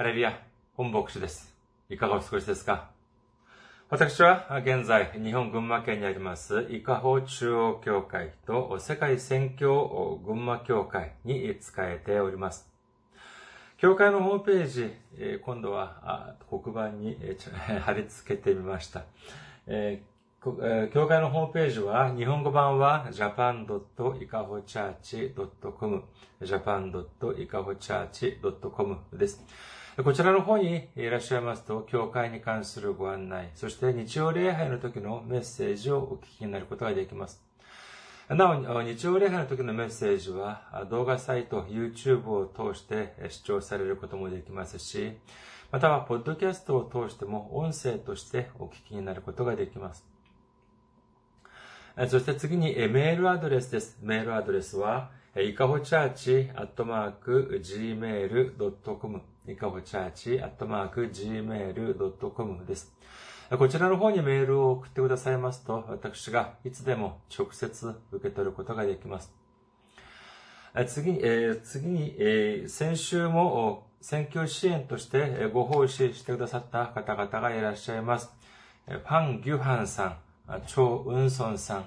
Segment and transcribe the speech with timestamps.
[0.00, 0.32] ハレリア、
[0.78, 1.54] 本牧師です。
[1.90, 2.88] いかがお過ごしですか？
[3.90, 12.66] 私は現在、日本群馬県にあります、伊香保中央教会と世界宣教群馬教会に仕えております。
[13.76, 14.90] 教会のホームページ、
[15.44, 17.18] 今度は黒板に
[17.84, 19.02] 貼り付けてみました。
[19.66, 19.98] 教
[21.06, 26.04] 会のホームページは、日本語版は japan.ikahochurch.com
[26.40, 29.44] japan.ikahochurch.com です。
[29.96, 37.42] こちらの方にいらっしゃいますと、教会に関するご案内、そして日曜礼拝の時のメッセージをお聞きになることができます。
[38.28, 45.18] なお、日曜礼拝の時のメッセージは、動画サイト、YouTube を通して視聴されることもできますし、
[45.72, 50.06] または、ポッドキャストを通しても音声としてお聞きになることができます。
[52.08, 53.98] そして次にメールアドレスです。
[54.00, 62.92] メールアドレスは、いかほチャーチアットマーク gmail.com いかほチャーチアットマーク gmail.com です。
[63.58, 69.32] こちらの方にメールを送ってくださいますと、私がいつでも直接受け取ることができます。
[70.86, 78.30] 次に、えー、次に、えー、先週も選挙支援としてご奉仕してくださった方々がいらっしゃいます。
[78.86, 80.16] ファン・ギュハンさん、
[80.66, 81.86] チョ・ウンソンさん、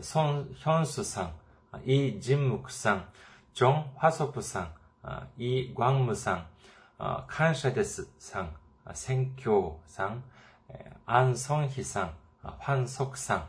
[0.00, 1.32] ソン・ヒョンスさん、
[1.84, 3.04] イ・ジンムクさん、
[3.54, 4.70] ジョン・ファソプさん、
[5.36, 6.46] イ・グァンムさん、
[7.26, 8.54] 感謝ですさん、
[8.94, 10.22] 選挙さん、
[11.04, 13.44] アン・ソンヒさん、ファン・ソクさん、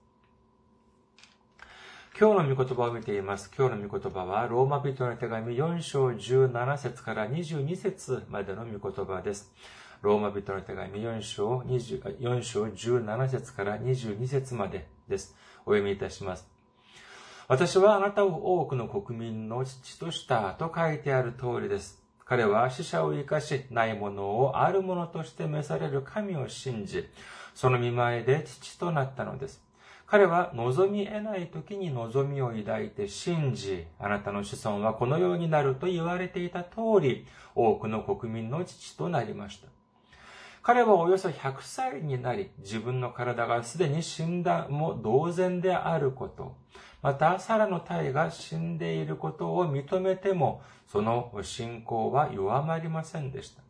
[2.19, 3.51] 今日の御言葉を見ています。
[3.57, 9.53] 今日の御言葉は、ローマ人の手紙4章17節から22節までの御言葉です。
[10.05, 15.35] ローマ人の手紙4章 ,20 4章17節から22節までです。
[15.61, 16.47] お読みいたします。
[17.49, 22.03] 私はあなたを多くの国民の父としたと書いてある通りです。
[22.27, 27.09] 彼は死者を生かし、ないものをあるものとして召される神を信じ、
[27.55, 29.65] その見前で父となったのです。
[30.05, 39.69] 彼は望み得ない時に望みを抱いて信じ、あなたの子孫はこのようになると言われていた通り、多くの国民の父となりました。
[40.65, 46.57] 彼はおよそ100歳になり、自分の体がすでに死んだも同然であること、
[47.03, 53.63] また、サラの体が死んでいることを認めても、その信仰は弱まりませんでした。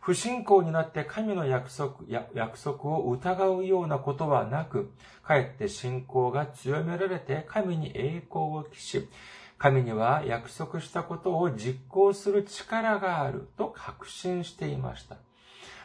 [0.00, 2.04] 不信仰になって神の約束
[2.34, 4.92] 約束を疑うようなことはなく、
[5.22, 9.08] かえって信仰が強められて神に栄光を期し、
[9.56, 15.16] 神には約束したことを実行する力があると確信していました。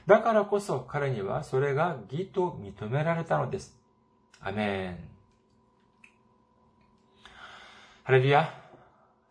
[0.07, 3.75] だからこそ彼にはそれが義と認められたのです。
[4.39, 4.97] アメン。
[8.03, 8.53] ハレルヤ。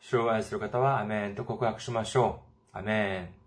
[0.00, 2.40] 主を愛する方はアメンと告白しましょ
[2.74, 2.78] う。
[2.78, 3.44] アメン。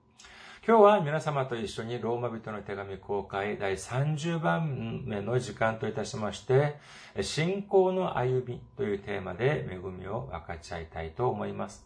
[0.65, 6.75] 今日は皆様と一緒にローマ人の手紙公開第30番目の時間といたしまして、
[7.21, 11.85] 信仰の歩みというテーマで恵みを分かち合いたいと思います。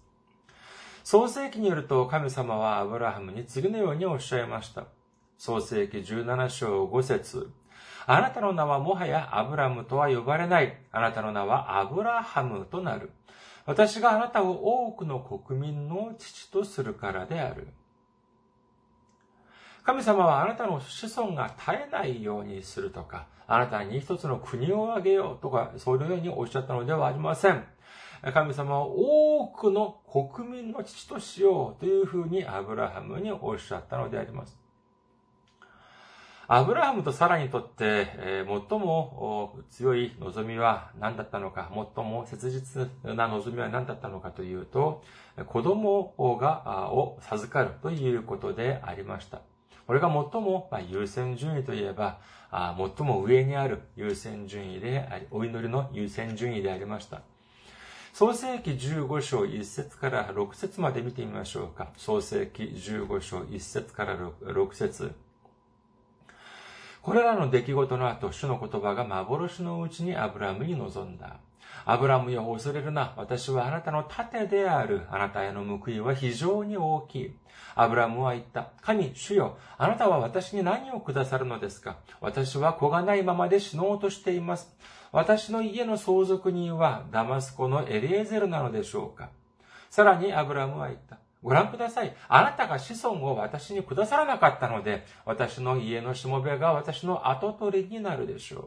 [1.04, 4.86] 創世記によると神様はアブラハムに次のようにおっしゃいました。
[5.44, 7.50] 創世記17章5節
[8.06, 10.78] あなたの名はもはやアブラムとは呼ばれない。
[10.92, 13.10] あなたの名はアブラハムとなる。
[13.66, 17.70] 私があなたを多くの国民の父とするからである。
[19.84, 27.66] 神様はあなたの子孫が絶えないようにするとか、あなたに一つの国をあげようとか、そういうようにおっしゃったのではありません。
[28.32, 34.61] 神様は多くの国民の父としようというふうにアブラハムにおっしゃったのであります。
[36.54, 45.02] アブラハムとサラにとって、えー、最も強い望みは何だったのか、最も切実な望みは何だったのかというと、
[45.46, 49.40] 子供が、を授かるということでありました。
[49.88, 52.20] これが最もま優先順位といえば、
[52.50, 57.22] あ最も上にある優先順位であり、お祈りの優先順位でありました。
[58.12, 61.88] 創世記15章1節から6節まで見てみましょうか。
[61.96, 65.14] 創世記15章1節から 6, 6節
[67.02, 71.38] これらの出来事の後、主の言葉が幻のうちにアブラムに臨んだ。
[71.84, 73.14] アブラムよ、恐れるな。
[73.18, 75.02] 私はあなたの盾である。
[75.10, 77.36] あなたへの報いは非常に大きい。
[77.74, 78.68] アブラムは言った。
[78.82, 81.98] 神、主よ、あなたは私に何をくださるのですか？
[82.20, 84.76] 私は子がないままで死のうとしています。
[85.12, 89.30] 私の家の相続人はダマスコのエリエゼルなのでしょうか？
[89.90, 91.18] さらにアブラムは言った。
[91.44, 92.16] ご覧ください。
[92.28, 98.64] あなたが子孫を私にくださらなかったので、私の家のしもべが私の後取りになるでしょう。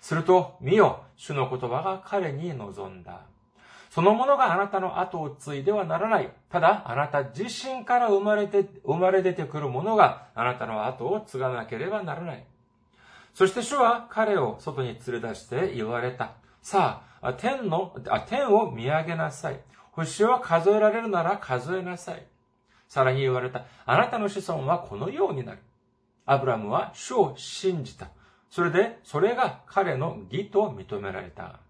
[0.00, 3.20] すると、見よ、主の言葉が彼に望んだ。
[3.90, 6.32] そのものがあなたの後を継いではならない。
[6.50, 12.44] ただ、あなた自身から生まれて、生まれ出てくるものがあなたの後を継がなければならない。
[13.34, 16.32] そして主は彼を外に連れ出して言われた。
[16.62, 19.60] さあ、天の、あ天を見上げなさい。
[19.92, 22.26] 星を数えられるなら数えなさい。
[22.88, 23.64] さらに言われた。
[23.86, 25.58] あなたの子孫はこのようになる。
[26.26, 28.08] アブラムは主を信じた。
[28.50, 31.60] それで、それが彼の義と認められた。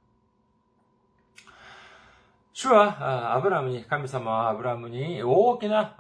[2.55, 5.97] 主は、アブラムに、神様はアブラムに大きな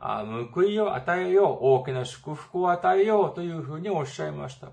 [0.52, 4.68] 報いを与えよう、大きな祝福を与えようというふうにおっしゃいました。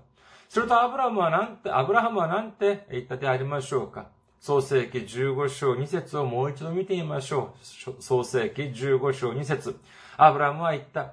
[0.48, 4.08] するとアブラムはなんて、アブラハムは何て言ったでありましょうか
[4.40, 7.54] 創世記15章2節をもう一度見てみましょ
[7.88, 8.02] う。
[8.02, 9.78] 創世記15章2節
[10.16, 11.12] アブラムは言った。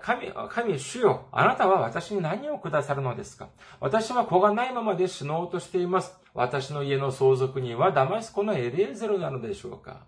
[0.00, 3.48] 神、神主よ、あなたは私に何をくださるのですか？
[3.80, 6.14] 私は子がないままで死のうとしています。
[6.32, 10.04] 私の家の相続人はダマスコのエリエゼルなのでしょうか？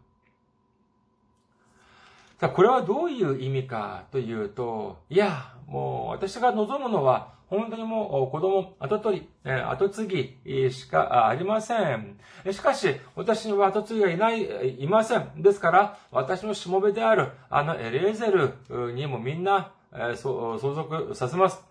[2.38, 10.06] さあ、これはどういう意味かというと、いや、もう私が望むのは、本当にもう子供、後取り、後継
[10.44, 12.18] ぎしかありません。
[12.50, 15.30] しかし、私には後継ぎがいない、いません。
[15.36, 21.64] ですから、私のしもべである、あのエレーゼルにもみんな、相続させます。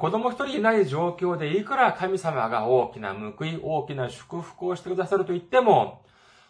[0.00, 6.02] 子供一人いない状況でいくら神様が大きな報い、大きな祝福をしてくださると言っても、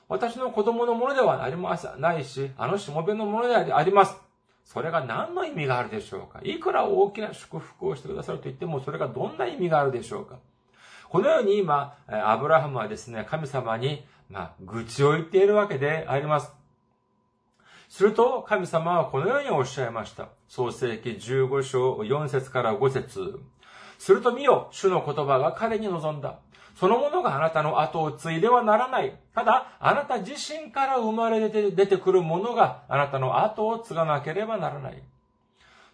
[0.09, 4.28] 私の子供のものではありません、ないし、あのしもべのものであります。
[4.69, 6.41] それが何の意味があるでしょうか？
[6.45, 10.37] いくら大きな祝福をしてくださると言っても、それがどんな意味があるでしょうか？
[11.09, 16.53] このように今、アブラハムはですね、神様に、まあ、愚痴を言っているわけであります。
[17.89, 20.29] すると、神様はこのようにおっしゃいました。
[20.49, 23.41] 創世記15章4節から5節
[23.99, 26.41] すると見よ、主の言葉が彼に望んだ。
[26.79, 29.13] そのものがあなたの後を継いではならない。
[29.35, 35.03] ただ、あなた自身から生まれて出てくるものがあなたの後を継がなければならない。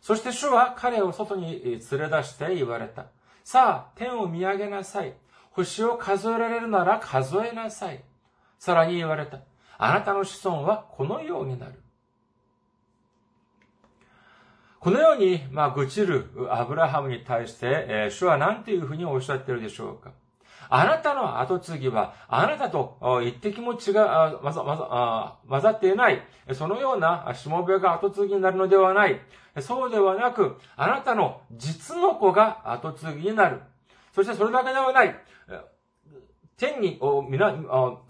[0.02, 3.06] そして主は彼を外に連れ出して言われた。
[3.44, 5.14] さあ、天を見上げなさい。
[5.52, 8.04] 星を数えられるなら数えなさい。
[8.58, 9.38] さらに言われた。
[9.78, 11.80] あなたの子孫はこのようになる。
[14.80, 20.10] このように、まあ、愚痴るアブラハムに対して、えー、主は何ていうふうにおっしゃってるでしょうか。
[20.76, 26.20] あなたの後継ぎは、あなたと一滴も違う、混ざ、っていない。
[26.52, 29.20] そのようなしもべが後継ぎになるのではない。
[29.60, 33.60] そうではなく、あなたの実の子が後継ぎになる。
[34.12, 35.14] そしてそれだけではない。
[36.56, 36.98] 天に、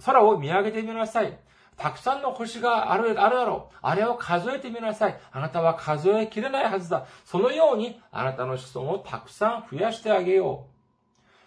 [0.03, 1.39] 空を見上げてみなさい。
[1.77, 3.77] たくさんの星がある、あるだろう。
[3.83, 5.21] あれを数えてみなさい。
[5.33, 7.05] あなたは数えきれないはずだ。
[7.27, 10.74] そのように、あなたの子孫をたくさん増やしてあげよう。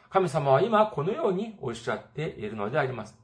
[0.10, 3.18] 神様は今このようにおっしゃっているのであります。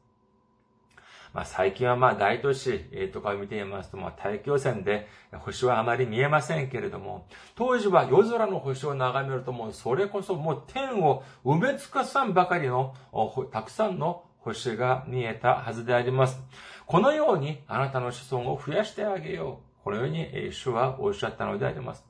[1.34, 7.26] まあ、最近はまあ大都市とかを見ていますと、まあ、大気汚染で星はあまり見えませんけれども、
[7.56, 12.94] 当時は夜空の星を眺めるともうそれこそもう天を埋め尽くさんばかりの
[13.52, 16.40] たくさんの星が見えたはずであります。
[16.86, 19.84] このようにあなたの子孫を増やしてあげよう。
[19.84, 22.06] このように主はおっしゃったのであります。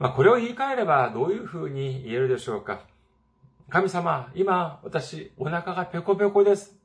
[0.00, 2.80] まあ、これを言い換えればどういうふうに言えるでしょうか。
[3.70, 6.76] 神様、今、私、お腹がペコペコです。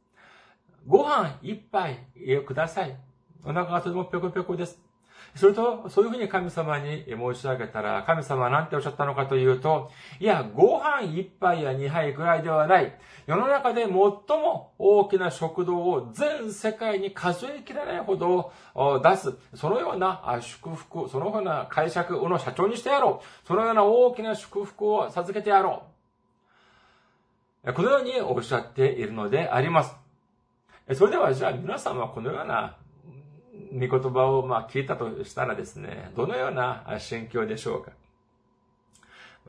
[0.86, 1.98] ご飯一杯
[2.46, 2.96] ください。
[3.44, 4.80] お腹がとてもペコペコです。
[5.34, 9.90] すると、そういうふうに神様に申し上げたら、神様は何ておっしゃったのかというと、
[10.20, 12.96] いや、ご飯一杯や二杯ぐらいではない。
[13.26, 18.54] 世の中で最も大きな食堂を全世界に数えきれないほど
[19.02, 19.34] 出す。
[19.56, 23.48] そのような祝福、そのような解釈の社長にしてやろう。
[23.48, 25.95] そのような大きな祝福を授けてやろう。
[27.74, 29.96] このようにおっしゃっているのであります。
[30.94, 32.78] それではじゃあ皆さんはこのような
[33.74, 37.92] 御言葉をまあ聞いたとしたらですね、どのような心境でしょうか。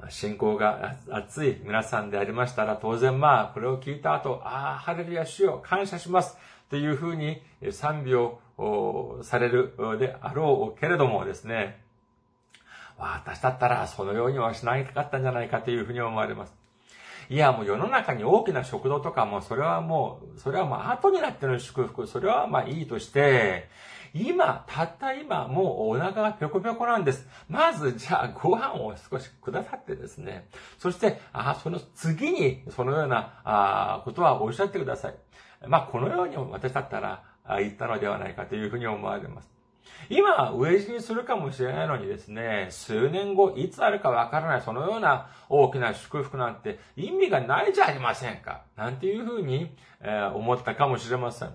[0.08, 6.37] 信仰が熱い皆さんでありましたら、当然まあ、これを聞いた後、ああ、ハレルヤ主よ、感謝します。
[6.68, 8.40] というふうに賛美を
[9.23, 11.82] されるであろうけれどもですね、
[12.99, 16.65] 私だったらそのようにはしなかったんじゃないかというふうに思われます。
[17.28, 23.68] いや、もう世の中に大きな食堂とかも、それはもう、それはもう後になっての祝福、それはまあいいとして、
[24.14, 27.28] 今、たった今、もうお腹がぴょこぴょこなんです。
[27.49, 30.49] まず、じゃあ、ご飯を少しくださってですね。
[30.78, 35.14] そして、あその次に、そのような、あことはおっしゃってください。
[35.66, 37.25] まあ、このように私だったら、
[37.59, 39.55] 言ったのではないかというふうに思われます。
[40.08, 48.62] 今、飢え死にするかもしれないのにですね、数年後、いつあるかわからない、そのような大きな祝福なんて意味がないじゃありませんか。
[48.76, 51.50] なんていうふうに、えー、思ったかもしれません。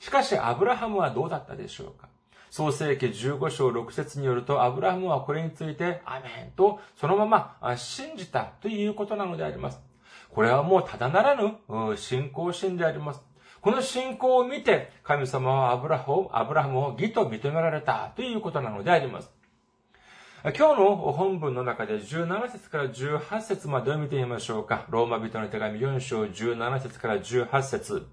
[0.00, 2.08] しかし、アブラハムはどうだったでしょうか
[2.50, 9.80] 創世記15章6節によると、アブラハムはこれについて、アメンと、そのまま信じたということなのであります。
[10.28, 13.31] これはもうただならぬ信仰心であります。
[13.62, 19.30] この信仰を見て、神様はアブラハムを義と認められたということなのであります。
[20.42, 24.86] 今日の本文の中で17節から18節までを見てみましょうか。
[24.90, 28.08] ローマ人の手紙4章17節から18節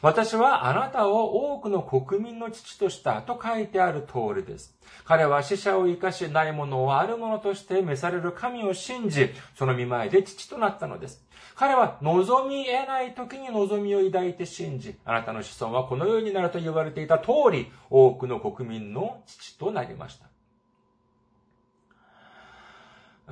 [0.00, 4.76] 私はあなたを多くの国民の父としたと書いてある通りです。
[5.04, 11.24] 彼は死者を生かしないものをあるものとして召される神を信じ、その見前で父となったのです。
[11.56, 20.26] 彼は望み得ない時に望みを抱いて信じ、あなたの子孫はこのようになると言われていた通り、多くの国民の父となりました。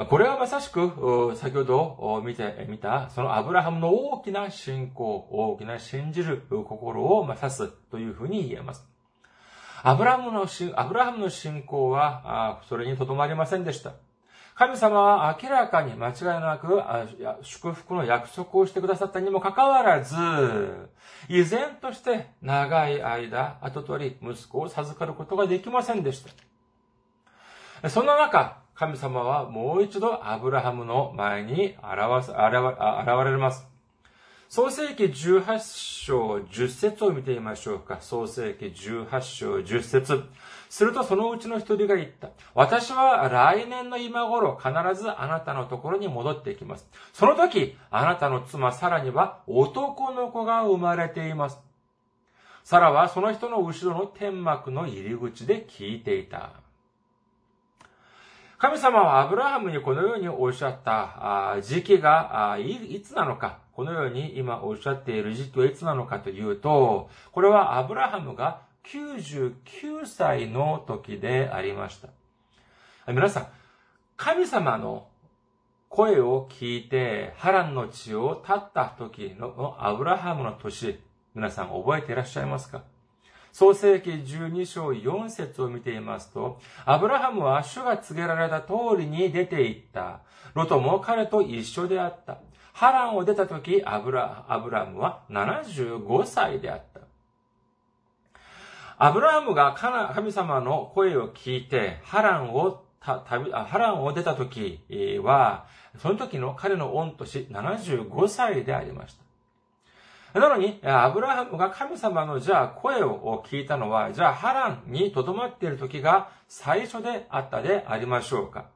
[0.06, 8.86] これはまさしく、先ほど見てみた、そのアブラハムの大きな信仰、大きな信じる心を指すというふうに言えます。
[9.82, 13.92] アブラハムのアブラハムの信仰は、それにとどまりませんでした。
[14.54, 16.82] 神様は明らかに間違いなく
[17.42, 20.14] 祝福の約束をしてくださったにもかかわらず、
[21.28, 26.22] 依然として長い間、後取り、息子を授かることができませんでし
[27.82, 27.88] た。
[27.88, 32.36] そんな中、神様はもう一度アブラハムの前に現現
[33.24, 33.71] れます。
[34.54, 38.02] 創世記18章10節を見てみましょうか。
[38.02, 40.24] 創世記18章10節
[40.68, 42.28] するとそのうちの一人が言った。
[42.54, 46.86] 私は来年の今頃必ずあなたのところに戻ってきます。
[47.14, 51.58] その時、あなたの妻サラには男の子が生まれています。
[52.62, 56.50] サラはその人の後ろの天幕の入り口で聞いていた。
[58.58, 72.08] 神様はアブラハムにこのようにおっしゃった時期がいつなのか、このように今おっしゃっている時期はいつなのかというと、これはアブラハムが99歳の時でありました。
[73.12, 73.46] 皆さん、
[74.16, 75.06] 神様の
[75.88, 81.00] 声を聞いて、波乱の地を立った時のアブラハムの年、
[81.34, 82.82] 皆さん覚えていらっしゃいますか？
[83.52, 90.20] 創世記12章4節を見ていますと、アブラハムは主が告げられた通りに出て行った。
[90.54, 92.38] ロトも彼と一緒であった。
[92.72, 97.00] ハランを出た時、アブラ、アブラムは75歳であった。
[98.98, 99.72] アブラムが
[100.14, 104.80] 神様の声を聞いて、ハランを旅、ハランを出た時
[105.22, 105.66] は、
[105.98, 109.16] その時の彼の御年75歳でありまし
[110.32, 110.40] た。
[110.40, 118.66] なのに、アブラハムが神様のじゃあ声を聞いたのは、じゃあハランに留まっている時が最初であったでありましょうか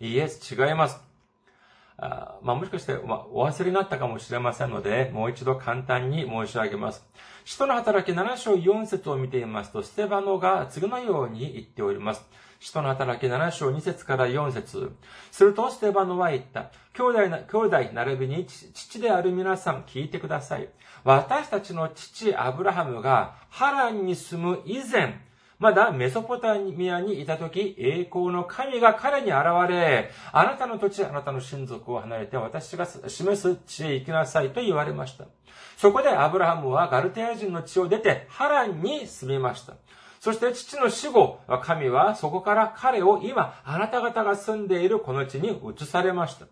[0.00, 1.05] いいえ、違います。
[1.98, 7.06] あまあ、もしかして、ま、お忘れになったかもしれませんので、もう一度簡単に申し上げます。
[7.44, 12.28] 使徒の働き7章4節を見ていますと、ステバノが次のように言っております。
[12.60, 14.92] 使徒の働き7章2節から4節
[15.30, 16.70] すると、ステバノは言った。
[16.92, 20.68] 兄弟な、兄弟並びに父である皆さん聞いてください。
[21.04, 25.20] 私たちの父アブラハムがハランに住む以前、
[25.58, 35.24] まだメソポタミアにいた時、栄光の神が彼に現れ、あなたの土地、あなたの親族を離れて私が示す地へ行きなさいと言われました。
[35.78, 39.74] そこでアブラハムはガルテア人の地を出てハランに住みました。
[40.20, 46.46] そして父の死後、神はそこから彼を今、あなた方が住んでいるこの地に移されました。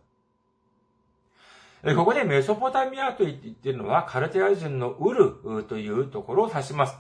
[1.94, 6.96] ここでメソポタミアと言っているのはカルテア人のウルというところを指します。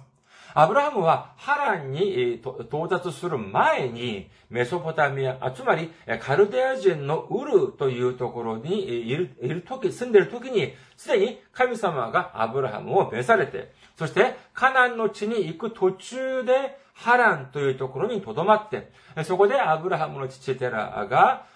[0.56, 18.92] アブラハムはハランに到達する前に、メソポタミア、つまりカルデア人のウルというところにいる、いる時、住んでいる時に、すでに神様がアブラハムを召されて、そしてカナンの地に行く途中でハランというところに留まって、
[19.24, 21.46] そこでアブラハムの父テラが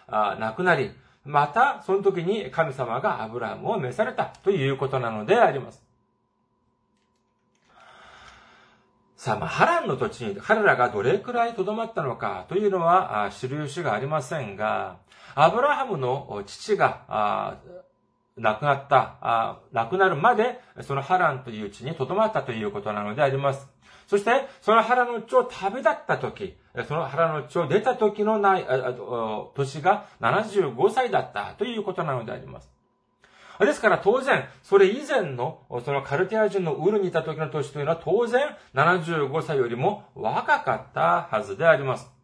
[0.41, 0.91] 亡くなり、
[1.25, 5.88] またその時に神様がアブラハムを召されたということなのであります。
[9.19, 14.99] さあ、まあ、ハランの土地に彼らがどれくらい留まったのかというのは知る由がありませんが、
[15.35, 17.59] アブラハムの父が
[18.37, 23.69] 亡くなった、亡くなるまでそのハランという地に留まったということなのであります。
[24.07, 26.57] そして、その腹の地を旅立った時、
[26.87, 28.67] その腹の地を出た時のない、
[29.57, 32.78] 年が75歳だったということなのであります。
[33.67, 42.19] ですから当然、それ以前の、そのカルティア人のウルにいた時の年というのは当然75歳よりも若かったはずであります。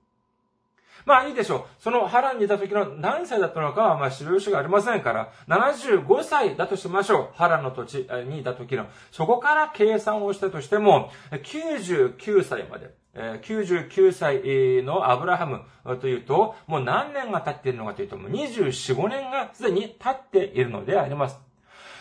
[1.05, 1.83] まあいいでしょう。
[1.83, 7.29] その波乱にいた時の何歳だったのかは、まあ知る由がありませんから、75歳だとしましょう。
[7.35, 8.87] 波乱の土地にいた時の。
[9.11, 12.95] そこから計算をしたとしても、99歳まで。
[13.15, 15.63] 99歳のアブラハム
[16.01, 21.39] というと、もう何年が経っているのかというと、もう24、5年がすでに経っているのであります。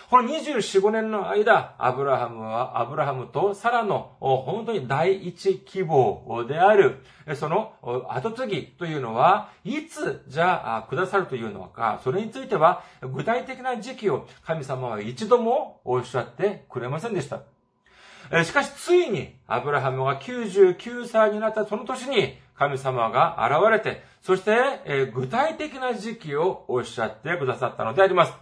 [0.10, 7.04] この24、5年の間、アブラハムは、アブラハムとサラの本当に第一希望である、
[7.36, 17.53] その後継ぎというのは、いつじゃあくださるというのか、それについては具体的な時期を神様は一度もおっしゃってくれませんでした。
[18.44, 28.34] しかし、ついに、アブラハムが99歳になったその年に、神様が現れて、そして、具体的な時期をおっしゃってくださったのであります。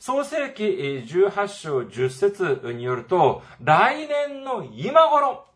[0.00, 5.46] 創世記18章10節によると、来年の今頃、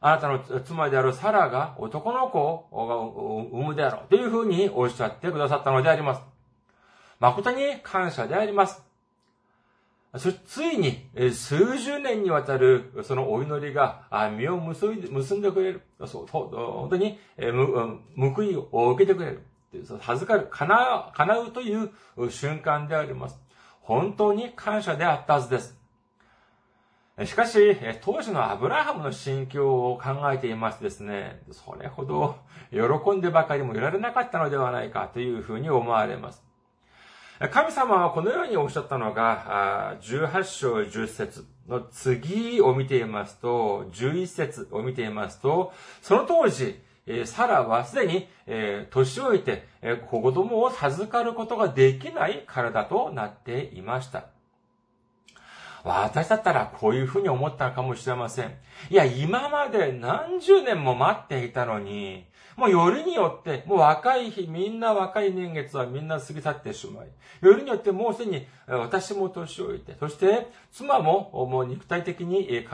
[0.00, 6.20] あなたの妻であるサラが男の子を産むであろうというふうにおっしゃってくださったのであります。
[7.18, 8.85] 誠に感謝であります。
[10.18, 15.82] そついに、数十年にわたる、そのお祈りが、実を結んで結んでくれる。
[16.06, 19.42] そう、本当に、報いを受けてくれる。
[20.00, 21.90] 授かる、叶う、叶うという
[22.30, 23.40] 瞬間であります。
[23.80, 25.78] 本当に感謝であったはずです。
[27.24, 32.36] しかし、当時のアブラハムの心境を考えていますですね、それほど
[32.70, 36.45] 喜んでばかりもいられなかったのではないかというふうに思われます。
[37.38, 46.80] 神様はこのようにおっしゃったのが、18章10節の次を見ていますと、11節を見ていますと、その当時、
[47.26, 48.26] サラはすでに、
[48.90, 49.68] 年老いて、
[50.10, 54.35] 子供を授かることができない体となっていました。
[55.86, 58.52] 私だったらこういうふうに思ったかもしれません。
[58.90, 67.06] いや、今まで何十年も待っていたのに、もうよりによって、もう若い日、みんな若い年月はみんな過ぎ去ってしまい、
[67.42, 72.66] よりによってもうすでに私も年老いて、そして妻ももう肉体的に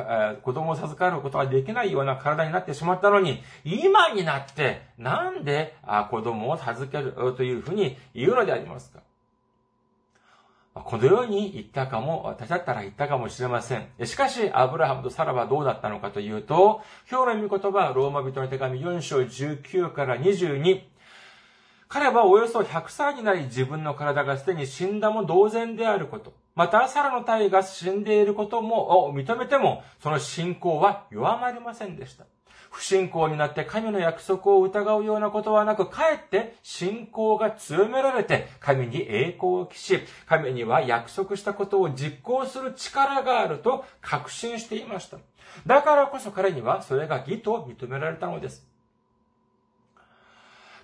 [0.42, 5.75] 子供を授かることができないような体になってしまったのに、今になってなんで
[6.11, 9.01] 子供を授けるというふうに言うのでありますか？
[10.74, 13.87] このように言ったかも、私だったら言ったかもしれません。
[14.04, 16.80] しかし、アブラハムとサラはどうだったのかというと、
[17.11, 20.80] 今日の御言葉、ローマ人の手紙4章19から22。
[21.88, 26.32] 彼はおよそ100歳になり自分の体がすでに死んだも同然であること。
[26.54, 32.24] また、サラの体が死んでいることも、認めても、その信仰は弱まりませんでした。
[32.72, 45.18] 不信仰になって神の約束を疑うようなことはなく、かえって信仰が強められて、神に栄光を期し、神には約束したことを実行する力があると確信していました。
[45.66, 48.66] だからこそ彼にはそれが義と認められたのです。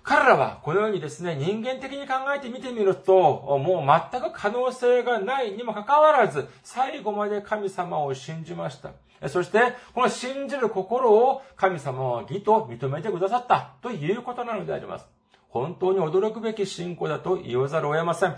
[0.03, 8.91] 彼らはこのようにですね、人間的に考えてみてみると、もう全く可能性がないにもかかわらず、最後まで神様を信じました。
[9.27, 15.07] そして、この信じる心を神様は義と認めてくださったということなのであります。
[15.49, 18.37] 本当に驚くべき信仰だと言わざるを得ません。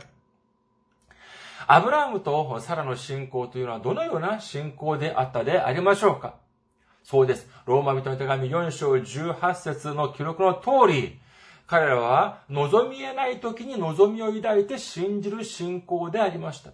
[1.68, 6.36] アブラハムとサラの信仰というのはどのような信仰であったでありましょうか
[7.04, 7.48] そうです。
[7.66, 11.20] ローマ人の手紙4章18節の記録の通り、
[11.68, 16.72] 彼らは望み得ない時に望みを抱いて信じる信仰でありました。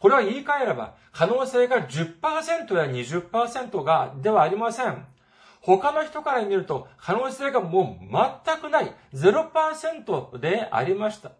[0.00, 5.04] これは言い換えれば、可能性が10%や20%が、ではありません。
[5.60, 8.04] 他の人から見ると、可能性がもう
[8.44, 11.32] 全くない0%でありました。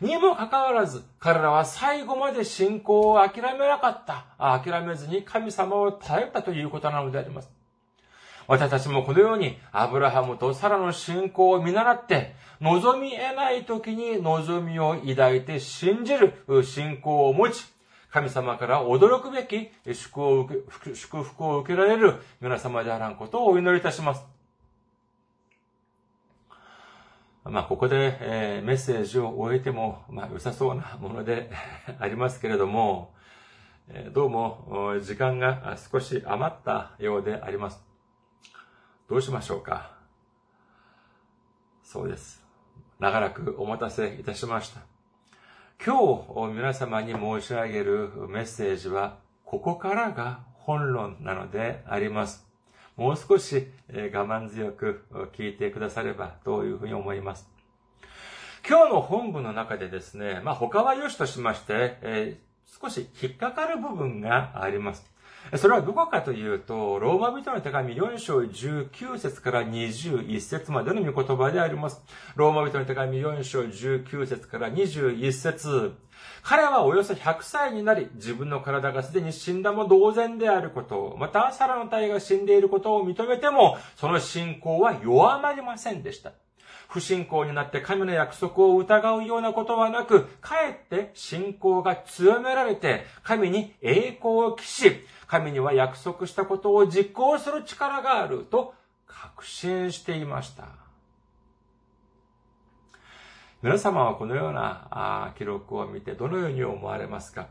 [0.00, 4.24] にもかかわらず、彼らは最後まで信仰を諦めなかった。
[4.38, 7.50] 諦めずに神様を頼ったということなのであります。
[8.48, 17.71] 私たちもこのように、アブラハムとサラの信仰を見習って、望み得ない時に望みを抱いて信じる信仰を持ち、
[18.12, 24.26] 神様から驚くべき祝福を受けられる皆様であらんことをお祈りいたします。
[27.44, 31.50] まあ、ここで、えー、メッセージを終えても、まあ、良さそうなもので
[31.98, 33.14] ありますけれども、
[33.88, 37.82] えー、どうも、時間が少し余ったようであります。
[39.08, 39.90] どうしましょうか
[41.82, 42.44] そうです。
[43.00, 44.91] 長らくお待たせいたしました。
[45.84, 52.46] 今日皆様に申し上げるメッセージは、ここからが本論なのであります。
[52.96, 55.04] もう少し我慢強く
[55.36, 57.48] 聞いてくださればというふうに思います。
[58.68, 65.11] 今日の本文の中でですね、まあ他は良しとしまして、えー、少し引っかかる部分があります。
[65.56, 72.00] それはどこかというと、ローマ人の手紙4章19節から21節までの御言葉であります。
[72.36, 75.92] ローマ人の手紙4章19節から21節
[76.42, 86.32] 彼はおよそ100歳になり、自分の体がすでに死んだも同然であること、またサラの体が死んでいることを認めても、その信仰は弱まりませんでした。
[86.92, 94.92] 不信仰になって神の約束を疑うようなことはなく、かえって信仰が強められて、神に栄光を期し、
[95.26, 98.74] 神には約束したことを実行する力があると
[99.06, 100.66] 確信していました。
[103.62, 107.46] 皆様はこのような記録を見てどのように思われますか、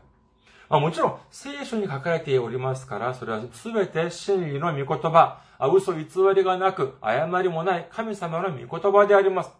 [0.68, 9.50] もちろん聖書に書かれておりますから、それは全て真理の御言葉、嘘偽りがなく、誤りもない神様の御言葉であります。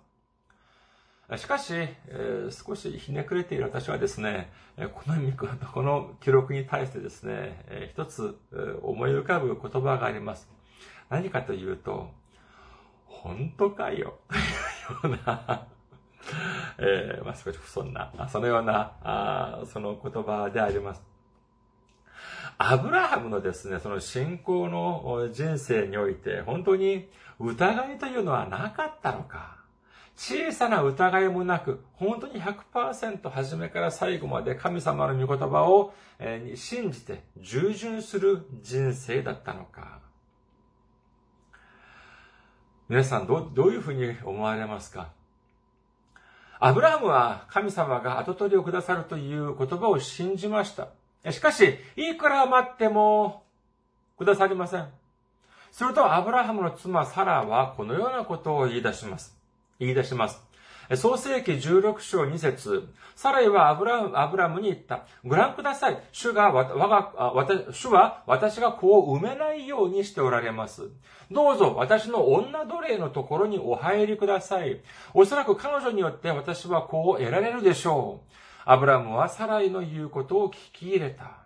[1.37, 5.33] しかし、えー、少しひねくれている私はですね、この御
[5.73, 8.37] この記録に対してですね、えー、一つ
[8.83, 10.49] 思い浮かぶ言葉があります。
[11.09, 12.11] 何かというと、
[13.07, 15.67] 本当かよ、というような
[16.79, 21.12] えー、まあ、少し不遜な、そのような、あその言葉であります。
[22.59, 27.09] アブラハムのですね、その信仰の人生において、本当に
[27.41, 29.57] 疑いというのはなかったのか？
[30.15, 35.93] 小さな疑いもなく、本当に100%初めから最後まで神様の御言葉を
[36.55, 40.01] 信じて従順する人生だったのか？
[42.89, 45.09] 皆さんどどういうふうに思われますか？
[46.61, 50.89] アブラハムは神様が後取りをくださるという言葉を信じました。
[51.31, 53.45] しかし、いくら待っても
[54.19, 54.89] くださりません。
[55.71, 59.37] すると、アブラハムの妻サラはこのようなことを言い出します。
[59.79, 60.43] 言い出します。
[60.97, 65.07] 創世記16章2節サライはアブラアブラムに言った。
[65.25, 65.99] ご覧ください。
[66.13, 70.91] 主が、わが、わた、主は私が子を産めないようにしておられます。
[71.31, 74.81] どうぞ私の女奴隷のところにお入りください。
[75.15, 78.33] おそらく彼女によって私は子を得られるでしょう。
[78.65, 81.39] アブラムはサライの言うことを聞き入れた。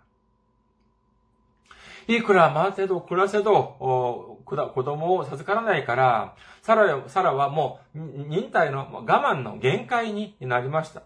[2.08, 11.02] いくら待てど暮らせど、子供を授からないから、サラサラはもう忍耐の我慢の限界になりました。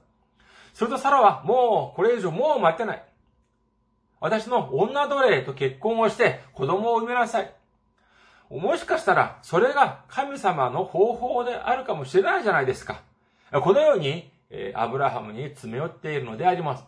[0.74, 3.04] するとサラはもうこれ以上もう待てない。
[4.20, 7.50] 私の女奴隷と結婚をして子供を産めなさい。
[8.50, 13.00] もしかしたらそれが神様の方法であるかもしれないじゃないですか。
[13.50, 16.84] このようにえアブラハムに詰め寄っているのであります。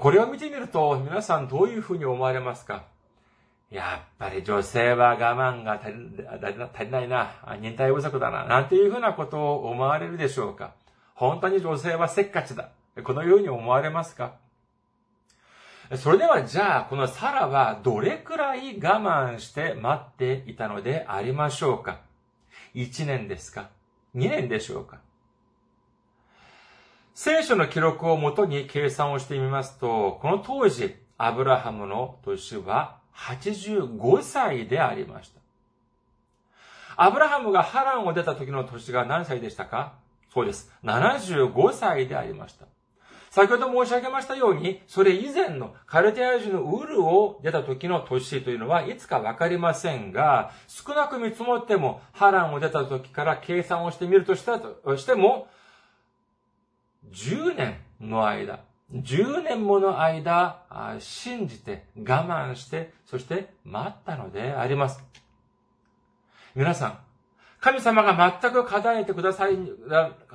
[0.00, 2.84] これを見てみると皆さんどういうふうに思われますか？
[3.70, 10.74] やっぱり女性は我慢が足りないな、忍耐不足だな、なんていうふうなことを思われるでしょうか？
[11.14, 12.70] 本当に女性はせっかちだ。
[13.02, 14.34] このように思われますか？
[15.96, 22.00] それではじゃあ、このサラはどれくらい我慢して待っていたのでありましょうか
[22.74, 23.68] ？1年ですか
[24.14, 25.00] ?2 年でしょうか？
[27.14, 35.40] 聖書の記録をもとに計算をしてみますと、この当時、アブラハムの年は85歳でありました。
[36.96, 39.92] アブラハムがハランを出た時の年が何歳でしたか？
[40.32, 40.72] そうです。
[40.84, 42.64] 75歳でありました。
[43.30, 55.46] 先ほど申し上げましたように、それ以前のカルテア人のウルを出た時の年というのはいつかわかりませんが、少なく見積もっても、ハランを出た時から計算をしてみるとしたとしても、
[57.12, 58.60] 10年の間、
[58.92, 65.02] 10年もの間、信じて、我慢して、そして待ったのであります。
[66.54, 66.98] 皆さん、
[67.60, 69.56] 神様が全く叶えてください、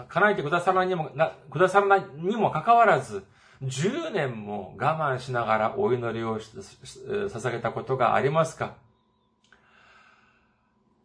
[0.08, 1.12] 叶えてくださらにも、
[1.52, 3.26] くださらないにもかかわらず、
[3.64, 8.76] 10年も我慢しながらお祈りを捧げたことがありますか？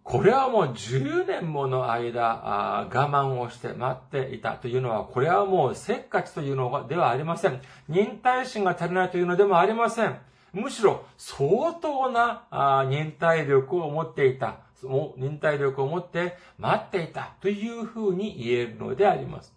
[0.05, 7.61] これはもう10年もの間、我慢をして待っていたというのは、これはもうせっかちというのではありません。
[7.89, 10.19] 忍耐心が足りないというのでもありません。
[10.53, 12.45] むしろ相当な
[12.89, 14.57] 忍耐力を持っていた。
[14.83, 19.55] 忍耐力を持って待っていたというふうに言えるのであります。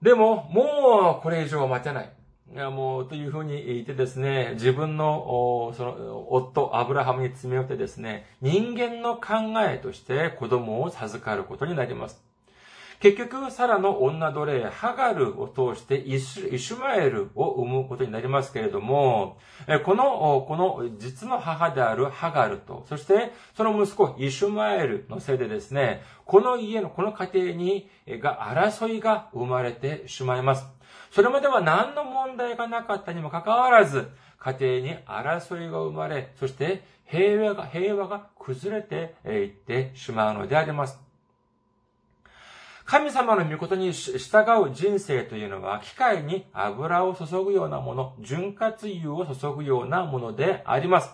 [0.00, 2.10] でも、もうこれ以上待てない。
[2.52, 12.33] いや、もう、というふうに言ってですね、自分の、その、夫、アブラハムに詰め寄ってですね、人間の考えとして子供を授かることになります。
[13.00, 19.38] 結局、サラの女奴隷、ハガルを通してイシュマエルを生むことになりますけれども、
[19.84, 30.66] この、この実の母であるハガルと、そしてその息子イシュマエルのせいでですね、この家の、この家庭に、が争いが生まれてしまいます。
[31.10, 41.03] それまでは何の問題がなかったにもかかわらず、家庭に争いが生まれ、そして平和が、平和が崩れていってしまうのであります。
[42.84, 51.10] 神様の御事に従う人生というのは、機械に油を注ぐようなもの、潤滑油を注ぐようなものであります。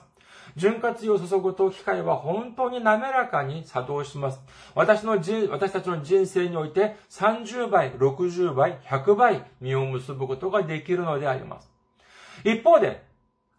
[0.57, 4.41] 潤滑油を注ぐと機械は本当に滑らかに作動します。
[4.75, 11.71] 私の人、私たちの人生において30倍、60倍、100倍実を結ぶことができるのであります。
[12.45, 13.05] 一方で、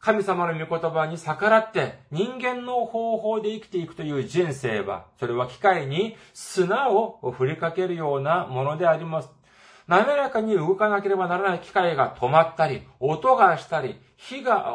[0.02, 9.30] 神様の御言葉に逆らって人間の方法で生きていくという人生は、それは機械に砂を振りかけるようなものであります。
[9.88, 14.74] 滑らかに動かなければならない機械が止まったり、音がしたり、火が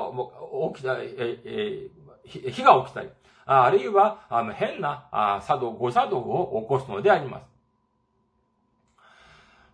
[0.74, 1.90] 起きたり、
[2.24, 3.08] 火が起きたり、
[3.46, 4.20] あるいは
[4.54, 7.55] 変な作動、誤作動を起こすのであります。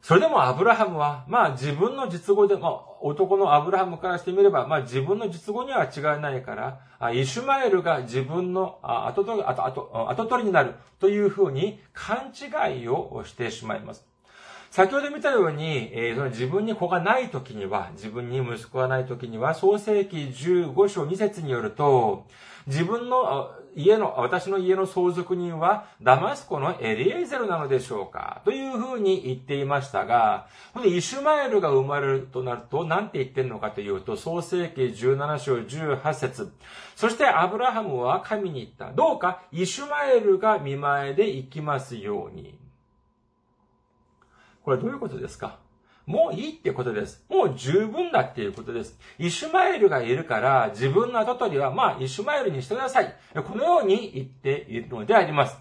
[0.03, 14.05] それでもアブラハムは、まあ自分の実語で、も男のアブラハムからしてみれば、まあ自分の実語には違いないから、イシュマエルが自分の、後取りになるというふうに勘違いをしてしまいます。
[14.73, 22.25] 先ほど見たように、えー、その自分に子がない時には、自分に息子がない時には、創世記15章2節によると、
[22.67, 36.51] 自分の家の、私の家の相続人はダマスコのエリエゼルなのでしょうかというふうに言っていましたが、このイシュマエルが生まれるとなると、何て言ってるのかというと、創世記17章18節
[36.97, 38.91] そしてアブラハムは神に言った。
[38.97, 42.62] どうかイシュマエルが見前で行きますように。
[44.65, 45.59] これどういうことですか？
[46.05, 47.25] もういいってことです。
[47.29, 48.99] もう十分だっていうことです。
[49.19, 53.15] イシュマエルがいるから、自分の後取りは、まあ、イシュマエルにしてください。
[53.35, 55.57] このように言っているのであります。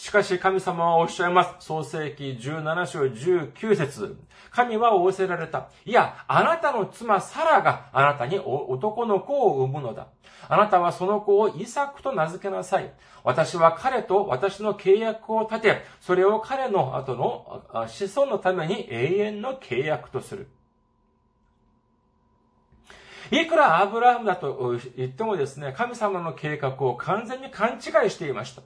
[0.00, 1.66] しかし神様はおっしゃいます。
[1.66, 4.16] 創世記17章19節
[4.50, 5.68] 神は仰せられた。
[5.84, 10.06] いや、あなたの妻サラがあなたに男の子を産むのだ。
[10.48, 12.90] あなたはその子をイサクと名付けなさい。
[13.24, 20.48] 私は彼と私の契約を立て、それを彼の後の子孫のために永遠の契約とする。
[23.30, 28.62] いくらアブラハムだと言ってもですね、神様の計画を完全に勘違いしていました。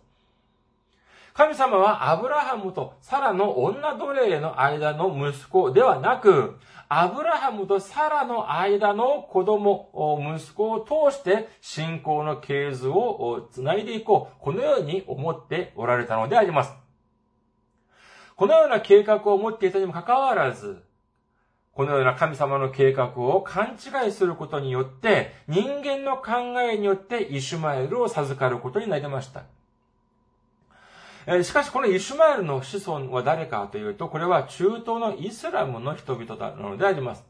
[1.34, 9.90] 神様はアブラハムとサラの女奴隷の間の息子ではなく、アブラハムとサラの間の子供、
[10.36, 14.36] 息子を通して信仰の系図をつないでいこう。
[14.40, 16.72] このように思っておられたのであります。
[18.36, 20.84] このような計画を持っていたにもかかわらず、
[21.72, 29.42] このような神様の計画を勘違いすることによって、人間の考えによってイシュマエルを授かることになりました。
[31.42, 37.24] しかしこのイシュマエルの子孫は誰かというと、これは中東のイスラムの人々なのであります。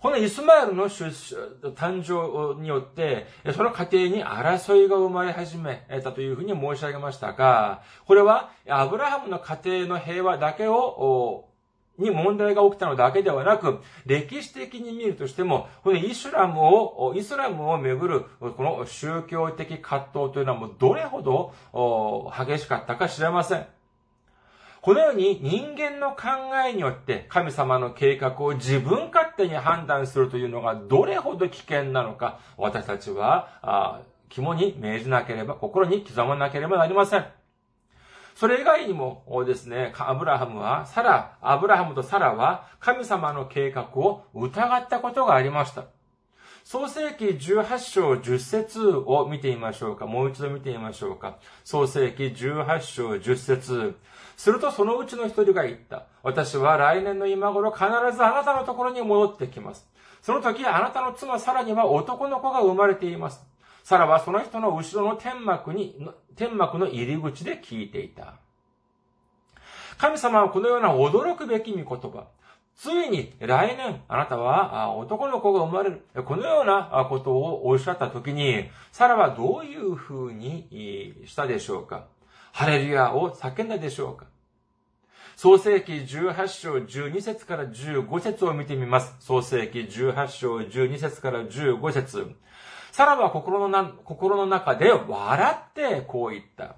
[0.00, 11.49] このイスマエルの誕生によって、その過程に争いが生まれ始めたというふうに申し上げましたが、これはアブラハムの家庭の平和だけを
[12.00, 21.52] に問題が起きたのだけではなく、歴史的に見るとしても、このイスラムを、イスラムをめぐる、この宗教的葛藤というのはもうどれほど
[22.36, 23.66] 激しかったか知れません。
[24.80, 37.39] このように人間の考えによって神様の計画を自分勝手に判断するというのがどれほど危険なのか、私たちは肝に銘じなければ、心に刻まなければなりません。
[38.34, 45.84] それ以外にもですね、アブラハムは、サラ、アブラハムとサラは神様の計画を疑ったことがありました。
[46.64, 50.06] 創世記18章10節を見てみましょうか。
[50.06, 51.38] もう一度見てみましょうか。
[51.64, 53.96] 創世記18章10節
[54.36, 56.06] するとそのうちの一人が言った。
[56.22, 59.88] 私は来年の今頃必ずあなたのところに戻ってきます。
[60.22, 63.49] その時あなたの妻サラには男の子が生まれています。
[63.84, 65.96] サラはその人の後ろの天幕に、
[66.36, 68.34] 天幕の入り口で聞いていた。
[69.98, 72.28] 神様はこのような驚くべき御言葉。
[72.76, 76.02] ついに来年あなたは男の子が生まれる。
[76.24, 82.06] このようなことをおっしゃったときに、サラはどういうふうにしたでしょうか
[82.52, 84.26] ハレルヤを叫んだでしょうか
[85.36, 89.14] 創世記18章12節から15節を見てみます。
[89.20, 92.34] 創世記18章12節から15節
[92.92, 96.74] サラは心のな心の中で笑ってこう言った。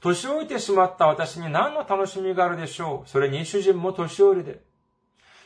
[0.00, 3.08] 年老いてしまった私に何の楽しみがあるでしょう？
[3.08, 4.60] それに主人も年寄りで。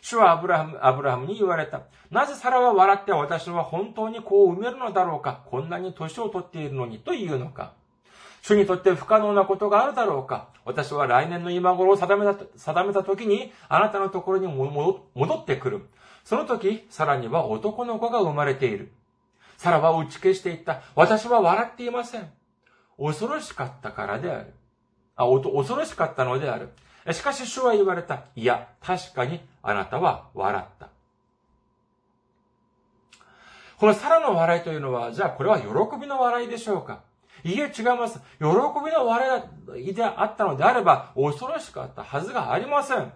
[0.01, 1.83] 主はアブラハム、アブラハムに言われた。
[2.11, 5.43] なぜサラは笑って私は本当に子を産めるのだろうか？
[5.47, 7.75] こんなに年を取っているのにというのか
[8.43, 10.49] 主にとって不可能なことがあるだろうか？
[10.65, 15.87] 私は来年の今頃を定めた、定めた時にあなたのところに戻ってくる。
[16.25, 18.93] その時、サラには男の子が生まれている。
[19.59, 20.81] サラは打ち消していった。
[20.95, 22.31] 私は笑っていません。
[22.97, 24.55] 恐ろしかったからである。
[25.17, 26.71] あ、恐ろしかったのである。
[27.13, 28.25] しかし主は言われた。
[28.35, 30.89] いや、確かにあなたは笑った。
[33.79, 35.67] このサラの笑いというのは、じゃあこれは喜
[36.01, 37.01] びの笑いでしょうか？
[37.45, 38.21] いえ、違います。
[38.39, 39.45] 喜びの笑
[39.77, 43.13] いであったのであれば、恐ろしかったはずがありません。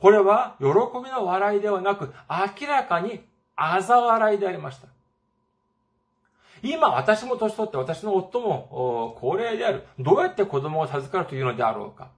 [0.00, 0.66] これは、喜
[1.04, 3.24] びの笑いではなく、明らかに、
[3.56, 4.88] 嘲笑いでありました。
[6.62, 9.86] 今、私も年取って私の夫も高齢である。
[9.98, 12.10] どうやって子供を授かるというのであろうか。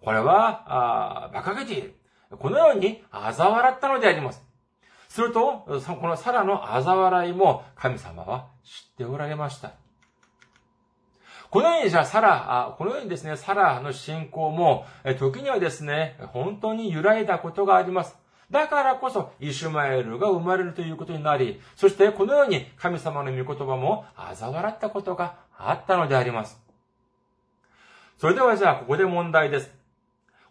[0.00, 1.94] これは、あ馬鹿げている。
[2.38, 4.44] このように嘲笑ったのであります。
[5.08, 9.72] すると、このサラの嘲笑いも神様は知っておられました。
[11.50, 14.86] このようにじゃあサラ、このようにですね、サラの信仰も、
[15.20, 18.18] 時にはですね、本当に揺らいだことがあります。
[18.50, 26.60] だからこそ、イシュマエルが生まれるということになり、そしてこのように神様の御言葉も嘲笑ったことがあったのであります。
[28.18, 29.70] それではじゃあ、ここで問題です。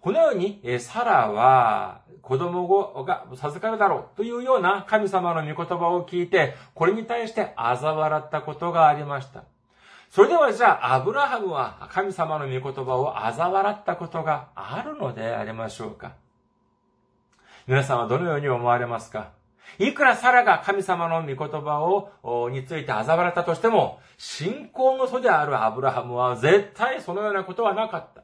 [0.01, 9.43] このように、サラは子供が授かるだろうというような神様の御言葉を聞いて、これに対して嘲笑ったことがありました。
[10.09, 16.13] それではじゃあ、アブラハムは神様の御言葉を嘲笑ったことがあるのでありましょうか
[17.65, 19.31] 皆さんはどのように思われますか？
[19.79, 28.23] いくらサラが神様の御言葉を、について嘲笑ったとしても、信仰の祖であるアブラハムは絶対そのようなことはなかった。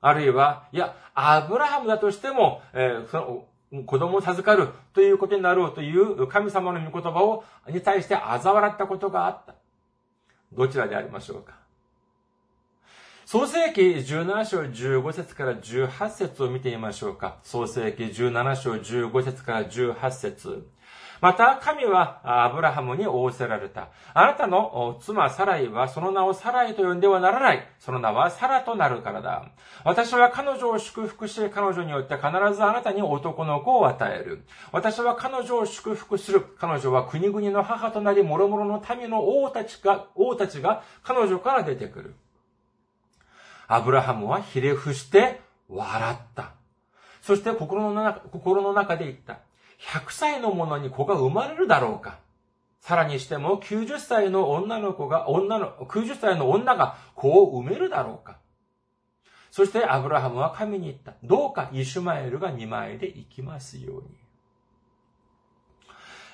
[0.00, 9.54] あるいは、いや、アブラハムだとしても、えー、その子供を授かるということになろうという神様の御言葉を、に対して嘲笑ったことがあった。
[10.52, 11.61] どちらでありましょうか？
[13.32, 17.38] 創世記17章15節から18節を見てみましょうか。
[17.42, 20.68] 創世記17章15節から18節
[21.22, 23.88] また、神はアブラハムに仰せられた。
[24.12, 27.66] あなたの妻サライはその名をサライと呼んではならない。
[27.78, 29.46] その名はサラとなるからだ。
[29.82, 34.42] 私は彼女を祝福し、彼女によって必ずあなたに男の子を与える。
[34.72, 36.42] 私は彼女を祝福する。
[36.58, 42.14] 彼女は国々の母となり、諸々の民の王たちが、王たちが彼女から出てくる。
[43.74, 46.52] アブラハムはひれ伏して笑った。
[47.22, 49.38] そして心の中心の中で言った。
[49.80, 52.18] 100歳の者に子が生まれるだろうか。
[52.80, 58.36] さらにしても90歳の女の子が、女の、90歳の女が子を産めるだろうか。
[59.50, 61.14] そしてアブラハムは神に言った。
[61.22, 64.21] どうかイシュマエルが2枚で行きますように。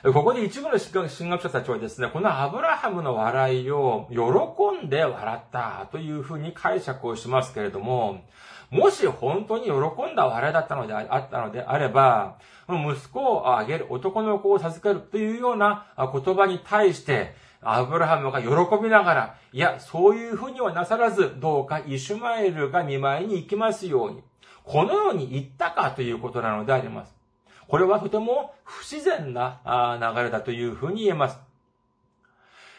[0.04, 8.22] ここで一部の神学者たちはですね、このアブラハムの笑いを喜んで笑ったというふうに解釈をしますけれども、
[8.70, 12.38] もし本当に喜んだ笑いだったのであったのであれば、
[12.68, 18.48] 息子をあげる、男の子を授けるというような言葉に対して、アブラハムが喜
[18.80, 24.22] びながら、いや、そういうふうにはなさらず、どうかイシュマエルが見舞いに行きますように。
[24.62, 27.17] このように言ったかということなのであります。
[27.68, 29.60] これはとても不自然な
[30.14, 31.38] 流れだというふうに言えます。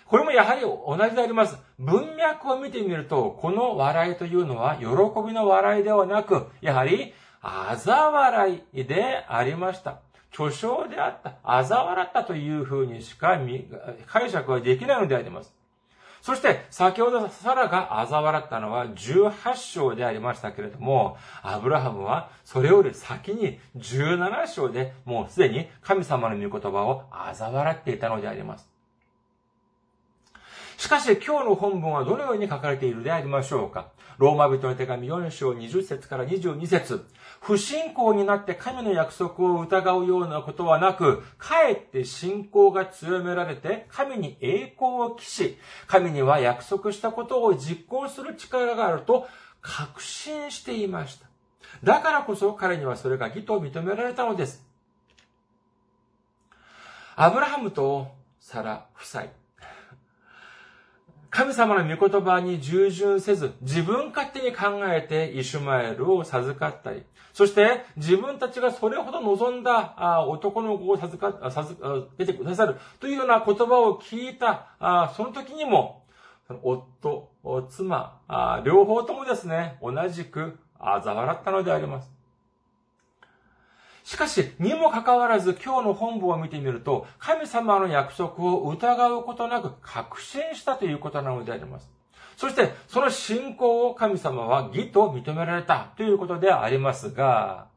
[0.06, 1.56] これもやはり同じであります。
[1.78, 4.86] 文脈を見てみると、この笑いというのは、喜
[5.26, 7.14] びの笑いではなく、やはり、
[7.44, 10.00] 嘲笑いでありました。
[10.32, 13.40] 巨匠であった、嘲笑ったというふうにしか
[14.08, 15.59] 解釈はできないのであります。
[16.22, 28.70] そして、先ほどサラが嘲笑ったのは18章でありましたけれども、アブラハムはそれより先に17章でもうすでに神様の御言葉を嘲笑っていたのであります。
[30.78, 33.90] しかし今日の本文はどのように書かれているでありましょうか
[34.20, 37.06] ローマ人の手紙4章20節から22節
[37.40, 45.58] 不信仰になって神の約束を疑うようなことはなく、かえって信仰が強められて、神に栄光を期し、
[45.88, 49.26] 神には約束したことを実行する力があると
[49.62, 51.28] 確信していました。
[51.82, 54.66] だからこそ彼にはそれが義と認められたのです。
[57.16, 58.10] アブラハムと
[58.42, 59.28] サラ夫妻、
[61.32, 67.04] 神様の御言葉に従順せず、自分勝手に考えてイシュマエルを授かったり、
[67.34, 71.76] そして自分たちがそれほど望んだ男の子を授か、授
[72.18, 76.04] けてくださるというような言葉を聞いた、その時にも、
[76.64, 77.30] 夫、
[77.70, 78.20] 妻、
[78.66, 82.19] 両方ともですね、同じく嘲笑ったのであります。
[84.10, 91.88] しかし、にもかかわらず今日の本文を見てみると、神様の約束を疑うことなく確信したということなのであります。
[92.36, 97.68] そして、その信仰を神様は義と認められたということでありますが、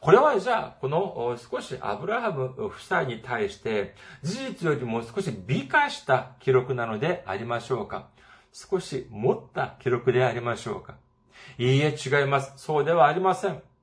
[0.00, 8.08] これはじゃあ、この少しアブラハム夫妻に対して、事実よりも少し美化した記録なのでありましょうか
[8.54, 10.94] 少し持った記録でありましょうか
[11.58, 12.54] いいえ、違います。
[12.56, 13.73] そうではありません。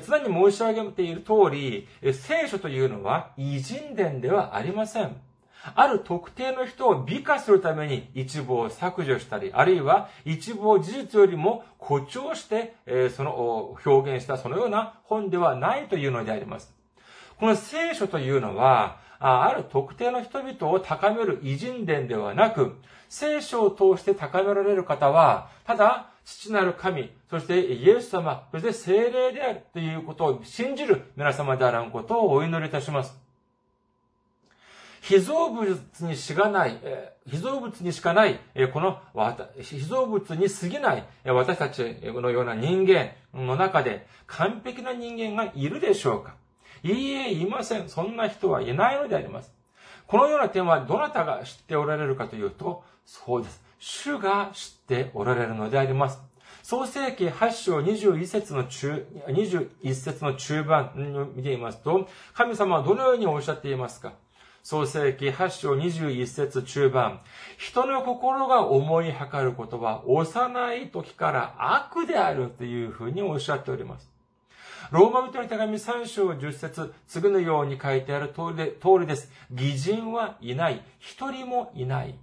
[0.00, 5.16] 常に申し上げている通り、聖書というのは偉人伝ではありません。
[5.74, 12.74] ある特定の人を美化するために一部を削除したり、あるいは一部を事実よりも誇張して、
[13.16, 16.74] その表現したそのような本ではないというのであります。
[17.38, 22.76] この聖書というのは、ある特定の人々を高める偉人伝ではなく、
[23.08, 33.14] 聖書を通して高められる方は、ただ父なる神、そしてイエス様、そして精霊であるということを信じる皆様であらんことをお祈りいたします。
[35.02, 36.78] 被造物にしがない、
[37.28, 38.40] 被造物にしかない、
[38.72, 39.02] この、
[39.60, 46.36] 被造物に過ぎない私たちのような人間の中で完璧な人間がいるでしょうか
[46.82, 47.88] いいえ、いません。
[47.88, 49.52] そんな人はいないのであります。
[50.06, 53.63] このような点はどなたが知っておられるかというと、そうです。
[53.86, 56.18] 主が知っておられるのであります。
[56.62, 64.14] 創世記8章21節の中、21節の中盤を見ていますと、神様はどのようにおっしゃっていますか？
[64.62, 67.20] 創世記8章21節中盤。
[67.58, 74.10] 人の心が思い測ることは幼い時から悪であるというふうにおっしゃっております。
[74.92, 79.30] ローマ人の手紙3章10節次のように書いてある通りで通りです。
[79.50, 80.82] 偽人はいない。
[80.98, 82.14] 一人もいない。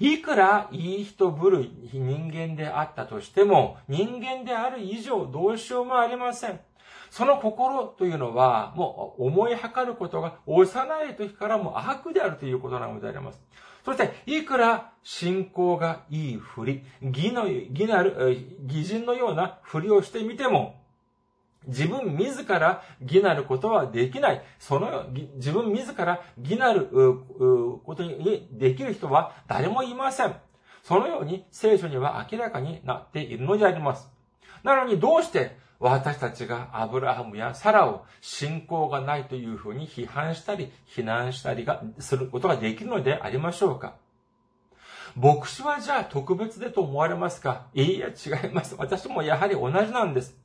[0.00, 6.60] いくらいい人ぶる人間であったとしても、人間である以上どうしようもありません。
[7.10, 13.40] その心というのは、もう思い測ることが幼い時からも悪であるということなのであります。
[13.84, 20.82] そして、いくら信仰がいいふり、義の、義なる、義人のようなふりをしてみても、
[21.68, 24.42] 自分自ら義なることはできない。
[24.58, 25.06] その、
[25.36, 26.88] 自分自ら義なる
[27.84, 30.34] ことにできる人は誰もいません。
[30.82, 34.10] そのように聖書には明らかになっているのであります。
[34.64, 43.94] なのにどうして私たちがアブラハムやサラを信仰がないというふうに批判したり、非難したりが、することができるのでありましょうか
[45.14, 47.66] 牧師はじゃあ特別でと思われますか？
[47.74, 48.74] いいえ、違います。
[48.78, 50.36] 私もやはり同じなんです。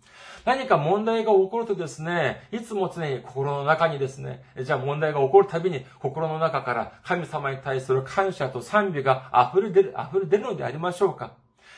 [0.46, 11.32] 何か問題が起こるとですね、いつも常に心の中にですね、じゃあ問題が起こるたびに心の中から神様に対する感謝と賛美が溢れ出る、溢れ出るのでありましょうか？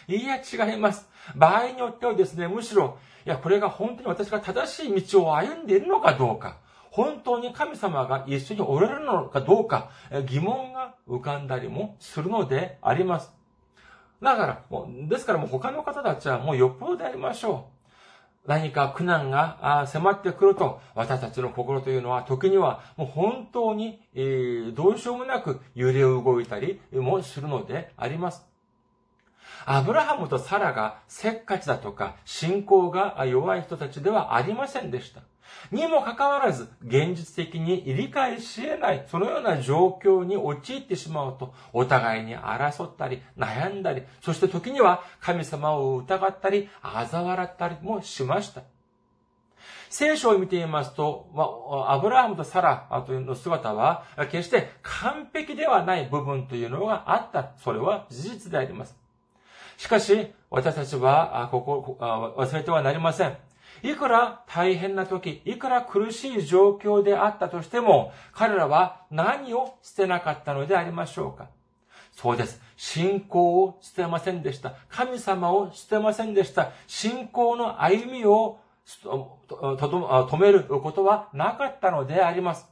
[0.07, 1.07] いや、違います。
[1.35, 6.57] 場合によってはですね、むしろ、いや、これが本当に私が正しい道を歩んでいるのかどうか、
[6.91, 9.89] 本当に神様が一緒におられるのかどうか
[10.27, 13.31] 疑問が浮かんだりもするのであります。
[14.21, 17.74] だから、もう、ですからもう他の方たちはもうよっぽどでありましょう。
[18.47, 23.99] 何か苦難が迫ってくると、私たちの心というのは時にはもう本当に、
[24.75, 28.45] どうしようもなく揺れ動いたりもするのであります。
[29.65, 35.21] アブラハムとサラがせっかちだとか信仰が弱い人たちではありませんでした。
[35.71, 48.61] にもかかわらず、現実的に理解し得ない、そのような状況に陥ってしまうと、お互いに争ったり、悩んだり、そして時には神様を疑ったり、嘲笑ったりもしました。
[49.89, 57.51] 聖書を見てみますと、ま、アブラハムとサラというの姿は、決して完璧ではない部分というのがあった。
[57.63, 58.95] それは事実であります。
[59.77, 63.37] しかし、私たちは、ここ、忘れてはなりません。
[63.83, 71.47] いくら大変な時、いくら苦しい状況であったとしても、彼らは何を捨てなかったのでありましょうか？
[72.15, 72.61] そうです。
[72.77, 74.73] 信仰を捨てませんでした。
[74.89, 76.71] 神様を捨てませんでした。
[76.87, 82.67] 信仰の歩みを止めることはなかったのであります。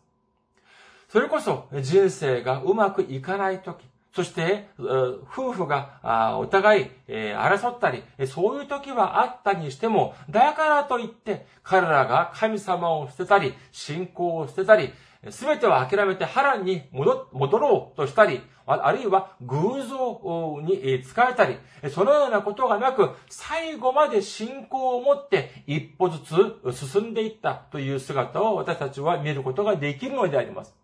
[1.10, 3.84] それこそ人生がうまくいかないとき、
[4.14, 14.94] そして、夫婦がお互い争ったり、そういう時はあったにしても、だからといって彼らが神様を捨てたり、信仰を捨てたり、
[15.30, 21.58] すべてを諦めて波乱に戻ろうとしたり、あるいは偶像に使えたり、
[21.90, 30.76] そのようなことがなく、最後まで信仰を持って一歩ずつ進んでいったという姿を私たちは見ることができるのであります。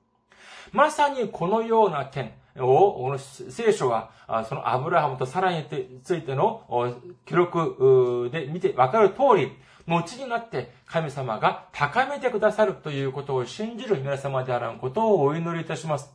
[0.71, 2.33] まさにこのような点、
[2.67, 4.11] を、この聖書は、
[4.47, 5.65] そのアブラハムとサラに
[6.03, 6.63] ついての
[7.25, 9.51] 記録で見てわかる通り、
[9.87, 16.11] 後になって神様が高めてくださるということを信じる皆様であらんことをお祈りいたします。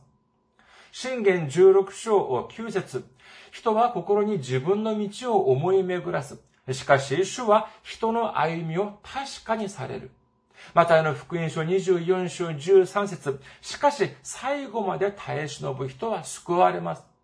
[0.91, 3.03] 信玄16章9節
[3.51, 6.39] 人は心に自分の道を思い巡らす。
[6.71, 10.11] しかし、主は人の歩みを確かにされる。
[10.73, 17.15] またあの福音書24章13節しかし最後まで耐え忍ぶ人は救われます。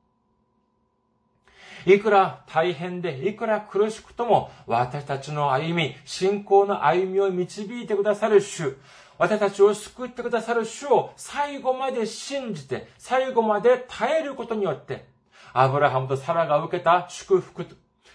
[1.85, 8.77] いくら大変で、いくら苦しくとも、私たちの歩み、信仰の歩みを導いてくださる主、
[9.17, 15.05] 私たちを救ってくださる主を最後まで信じて、最後まで耐えることによって、
[15.53, 17.65] アブラハムとサラが受けた祝福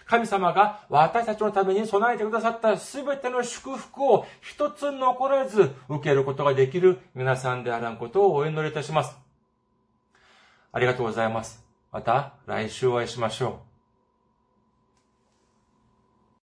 [0.07, 9.17] 神様が私たちのために備えてくださった全ての祝福を一つ残らず受けることができる皆さんであらんことをお祈りいたします。
[10.73, 11.65] ありがとうございます。
[11.91, 13.66] また来週お会いしましょう。